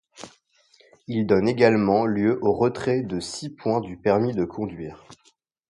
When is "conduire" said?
4.45-5.05